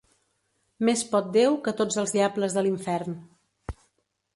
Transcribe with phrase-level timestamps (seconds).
[0.89, 3.23] Més pot Déu que tots els diables de l'infern.